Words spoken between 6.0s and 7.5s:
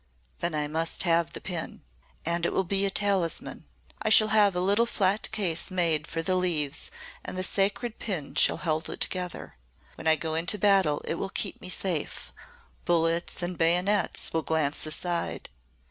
for the leaves and the